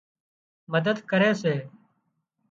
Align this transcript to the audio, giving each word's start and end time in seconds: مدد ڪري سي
مدد 0.71 0.97
ڪري 1.09 1.31
سي 1.41 1.55